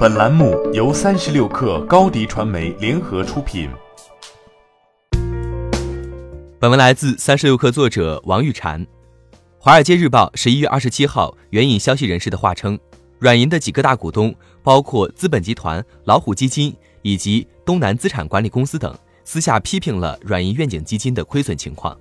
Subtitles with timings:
[0.00, 3.68] 本栏目由三十六氪高低传媒联合出品。
[6.58, 8.78] 本文来自三十六氪作者王玉婵。
[9.58, 12.78] 《华尔街日报》十一月二十七号援引消息人士的话称，
[13.18, 21.94] 软银的几个大股东，包括资本集团、老虎基金以及东南资产管理公司等，私下批评了软银愿景基金的亏损情况。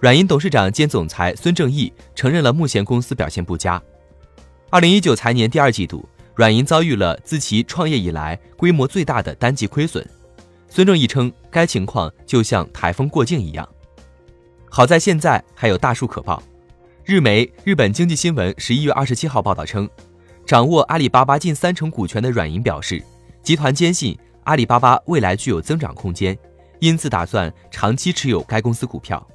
[0.00, 3.80] 软银董事长兼总裁孙正义承认了目前公司表现不佳。
[4.70, 6.04] 二零一九财年第二季度，
[6.36, 10.06] 软银遭遇了自其创业以来规模最大的单季亏损。
[10.68, 13.66] 孙正义称，该情况就像台风过境一样。
[14.68, 16.42] 好在现在还有大树可抱。
[17.06, 19.88] 日媒《日本经济新闻》十一月二十七号报道称，
[20.44, 23.02] 掌握阿里巴巴近三成股权的软银表示，
[23.42, 26.36] 集团坚信阿里巴巴未来具有增长空间，
[26.80, 29.26] 因此打算长期持有该公司股票。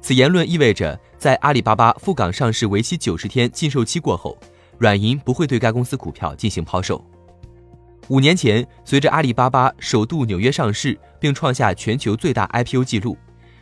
[0.00, 4.38] 此言论意味着，在阿里巴巴赴港上市为期九十天禁售期过后，
[4.80, 7.04] 软银不会对该公司股票进行抛售。
[8.08, 13.14] 五年前，随着阿里巴巴首度纽约上市并创下全球最大 IPO 记录，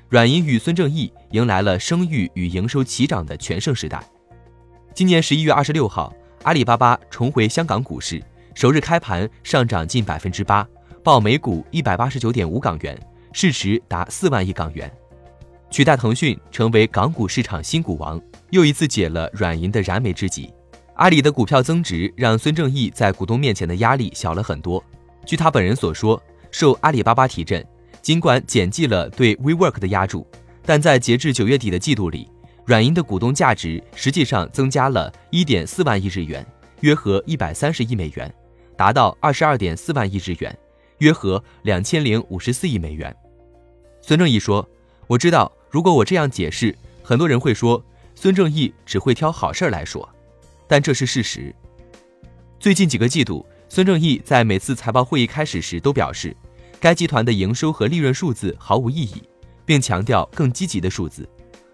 [0.09, 4.01] 软银与孙正义迎来了声誉与营收齐涨的全盛时代。
[4.95, 8.23] 今年十一月二十六号，阿里巴巴重回香港股市，
[8.55, 10.65] 首日开盘上涨近百分之八，
[11.03, 12.97] 报每股一百八十九点五港元，
[13.33, 14.89] 市值达四万亿港元。
[15.69, 20.49] 取代腾讯成为港股市场新股王，又一次解了软银的燃眉之急。
[20.99, 24.83] 阿里的股票增值让孙正义在股东面前的压力小了很多。
[25.25, 27.65] 据他本人所说，受阿里巴巴提振，
[28.03, 30.27] 尽管减记了对 WeWork 的压注，
[30.67, 32.29] 但在截至九月底的季度里，
[32.65, 36.45] 软银的股东价值实际上增加了一点四万亿日元，
[36.81, 38.35] 约合一百三十亿美元，
[38.77, 40.59] 达到二十二点四万亿日元，
[40.99, 43.15] 约合两千零五十四亿美元。
[44.01, 44.69] 孙正义说
[45.07, 46.75] ：“我知道。”如果我这样解释，
[47.05, 47.85] 很多人会说
[48.17, 50.09] 孙正义只会挑好事儿来说，
[50.69, 51.53] 但这是事实。
[52.61, 56.37] 最近几个季度，孙正义在每次财报会议开始时都表示，
[56.79, 59.23] 该集团的营收和利润数字毫无意义，
[59.65, 61.29] 并强调更积极的数字，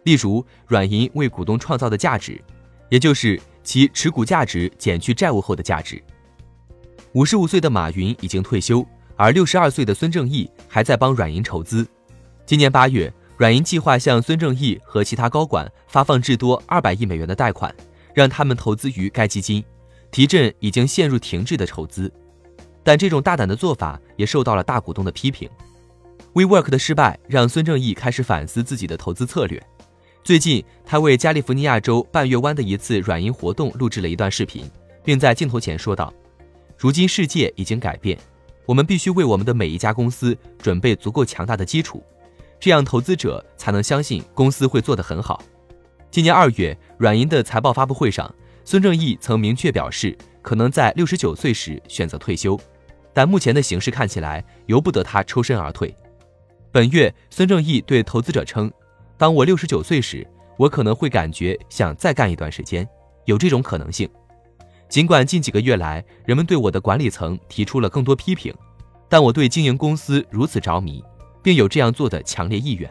[0.04, 2.40] 例如软银为股东创造的价值，
[2.88, 6.02] 也就是其持股价值减去债务后的价值。
[7.12, 11.86] 五十五岁的马云已经退休，而六十二岁的孙正义还在帮软银筹资。
[12.46, 13.12] 今年八月。
[13.36, 17.74] 软银计划向孙正义和其他高管发放至多二百亿美元的贷款，
[18.14, 19.62] 让他们投资于该基金，
[20.10, 22.10] 提振已经陷入停滞的筹资。
[22.82, 25.48] 但这种大胆的做法也受到了大股东的批评。
[26.34, 29.62] WeWork 的失败让孙正义开始反思自己的投资策略。
[30.22, 34.64] 最近，他为加利福尼亚州半月湾的一次软银活动录制了一段视频，
[35.04, 36.12] 并在镜头前说道
[36.78, 38.18] ：“如今世界已经改变，
[38.64, 42.02] 我们必须为我们的每一家公司准备足够强大的基础。”
[42.58, 45.42] 这样，投资者才能相信公司会做得很好。
[46.10, 48.34] 今年二月，软银的财报发布会上，
[48.64, 52.58] 孙正义曾明确表示，可能在六十九岁时选择退休，
[53.12, 55.94] 但目前的形势看起来由不得他抽身而退。
[56.72, 58.72] 本月，孙正义对投资者称
[59.18, 60.26] ：“当我六十九岁时，
[60.56, 62.88] 我可能会感觉想再干一段时间，
[63.26, 64.08] 有这种可能性。
[64.88, 68.50] 尽管近几个月来，人们对我的管理层提出了更多批评，
[69.10, 71.04] 但我对经营公司如此着迷。”
[71.44, 72.90] 并有这样做的强烈意愿。